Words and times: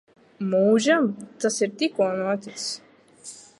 Mūžam? 0.53 1.09
Tas 1.45 1.59
ir 1.67 1.77
tikko 1.83 2.07
noticis. 2.23 2.67